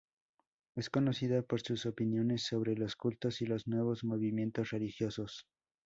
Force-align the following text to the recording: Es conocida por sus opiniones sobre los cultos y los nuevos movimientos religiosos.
Es 0.73 0.89
conocida 0.89 1.43
por 1.43 1.61
sus 1.61 1.85
opiniones 1.85 2.41
sobre 2.41 2.73
los 2.73 2.95
cultos 2.95 3.39
y 3.43 3.45
los 3.45 3.67
nuevos 3.67 4.03
movimientos 4.03 4.71
religiosos. 4.71 5.45